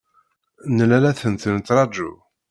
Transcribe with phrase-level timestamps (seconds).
[0.75, 2.11] Nella la tent-nettṛaǧu.